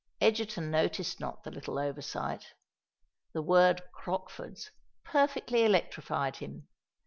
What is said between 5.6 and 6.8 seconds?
electrified him.